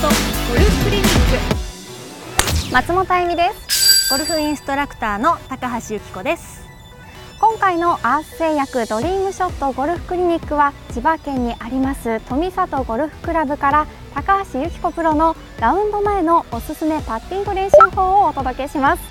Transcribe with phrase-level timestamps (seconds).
[0.00, 0.06] ク
[0.88, 1.06] リニッ
[2.68, 2.72] ク。
[2.72, 4.10] 松本あゆみです。
[4.10, 6.62] ゴルフインストラクターの高橋由紀子です。
[7.38, 19.02] 今回のアース製薬ドリームショットゴルフクリニックは千葉県にあります富里ゴルフクラブから高橋由紀子プロのラウンド前のおすすめパッティング練習法をお届けします。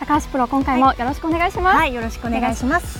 [0.00, 2.98] 高橋プロ今回もよろしくお願いします、はい、よろしくお願いします。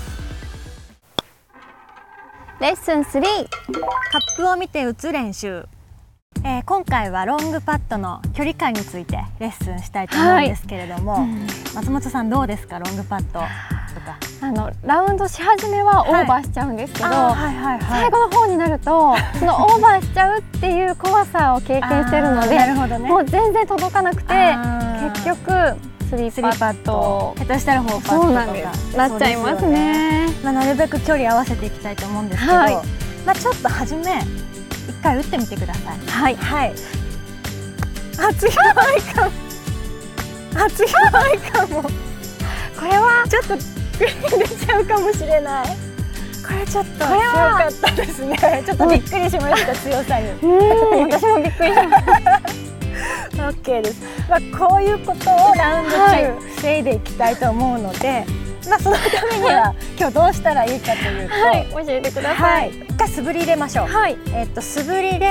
[2.61, 5.67] レッスン3カップを見て打つ練習
[6.43, 11.23] えー、今回はロングパットの距離感についてレッスンしたいと思うんですけれども、はい。
[11.23, 12.79] うん、松本さんどうですか？
[12.79, 13.45] ロングパットとか。
[14.43, 17.13] あのラウンドし始めはオーバーしちゃうんですけど、は
[17.51, 17.81] いはいはい。
[17.81, 24.35] 最後の方になると そのオーバーしちゃうっていう怖さを経験してるのでなるほど、ね、もう全然届かなくて
[25.15, 25.51] 結局
[26.11, 28.35] スリーパット下手したらフォーパットと
[28.93, 29.09] か。
[29.09, 32.75] なっちゃいますね、ね、まあ、なるべく距離合わせていきたいと思うんですけど、はい、
[33.25, 34.23] まあ、ちょっと初め
[34.71, 34.74] 一
[35.05, 35.99] 回打ってみてください。
[35.99, 36.75] はい、はい、
[38.19, 39.31] あ次のアイカン
[40.57, 41.83] あ次のアイカンも。
[41.83, 41.89] こ
[42.87, 43.49] れはちょっと
[43.99, 45.67] グリーン出ちゃうかもしれない。
[46.47, 48.37] これちょっと強かったですね。
[48.65, 50.29] ちょっとびっくりしました強さに。
[51.13, 52.41] 私もびっくりしました。
[53.49, 62.71] OK です、まあ、こういうことをラウンド中防いでいきたいと思うので、はいまあ、そのためには今日どうしたらいいかというと、はい、教えてください。
[62.71, 63.87] 一回素振り入れましょう。
[63.87, 65.27] はい、えー、っと素振りで、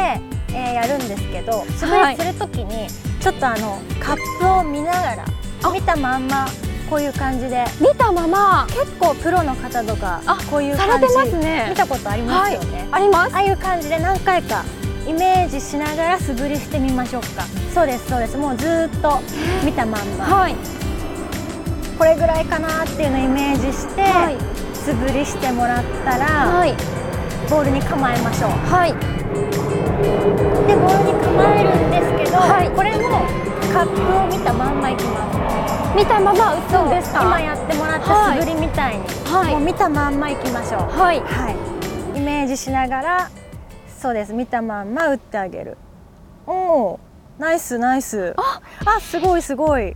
[0.50, 2.88] えー、やるんですけど、素振りするときに、
[3.20, 5.26] ちょっとあのカップを見ながら
[5.72, 6.46] 見たまんま
[6.90, 7.66] こういう感じで。
[7.80, 8.68] 見たまま。
[8.70, 11.16] 結構プロの方とかこういう感じ。
[11.16, 11.68] ますね。
[11.70, 13.36] 見たことありますよね、はい、あります。
[13.36, 14.64] ああいう感じで何回か
[15.08, 17.44] イメージしながら素振りしてみましょうか。
[17.74, 18.38] そうですそうです。
[18.38, 19.20] もうずっと
[19.64, 20.56] 見たまんま、はい、
[21.98, 24.38] これぐらいかなっていうのをイメージして、はい、
[24.76, 26.76] 素振りしてもらったら、はい、
[27.50, 28.52] ボールに構えましょう。
[28.52, 28.94] はい、
[30.68, 33.26] でボールに構えるんですけど、はい、これも
[33.72, 35.96] カップを見たまんまいきます。
[35.96, 37.22] 見たまま打つんですか？
[37.22, 40.82] 今やってもらった素振りみたいに、はい、もう見たまんまいきましょう。
[41.00, 41.52] はい、は
[42.16, 43.32] い、イメージしながら
[44.00, 44.34] そうです。
[44.34, 45.78] 見たまんま打ってあげる。
[46.48, 47.00] おお
[47.38, 48.34] ナイスナイス。
[48.38, 49.96] ああすごいすごい。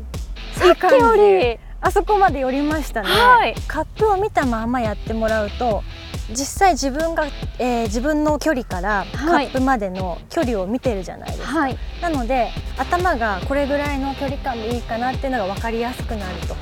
[0.54, 5.84] さっきよりあそこまで寄りましたね、はい、カップを見たままやってもらうと
[6.30, 7.28] 実際自分が、
[7.60, 16.56] えー、自分の距離からカップまでの距離を見てるじゃないですか、はい、なので頭がこれぐらいの距離感でいいかなっていうのが分かりやすくなると。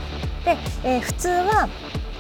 [0.46, 1.68] で、えー、普通は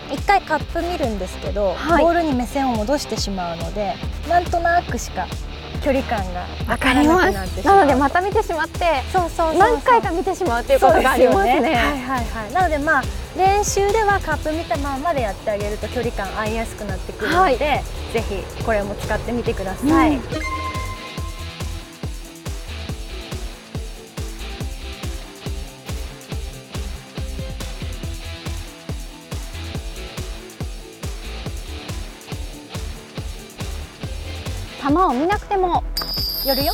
[0.09, 3.95] 1回カップ見るんですけど、はい、ボールに目線を戻してしまうので
[4.27, 5.27] なんとなくしか
[5.85, 12.53] 距離感が分からなくなってなのでまた見てしまってそうそう何回か見てしまうということがありますね、ね、はいはいはい。
[12.53, 13.03] なのでまあ
[13.37, 17.83] 練習ではカップ見たままでやってあげると距離感合いやすくなってくるので、はい、ぜ
[18.21, 20.64] ひこれも使ってみてください、うん
[34.87, 35.83] 球を見なくても
[36.45, 36.73] 寄るよ。